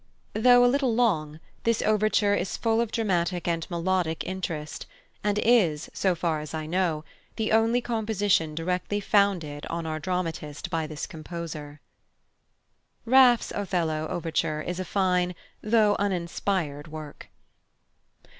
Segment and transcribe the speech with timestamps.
[0.33, 4.87] Though a little long, this overture is full of dramatic and melodic interest,
[5.23, 10.71] and is, so far as I know, the only composition directly founded on our dramatist
[10.71, 11.81] by this composer.
[13.05, 17.29] +Raff's+ "Othello" overture is a fine though uninspired work.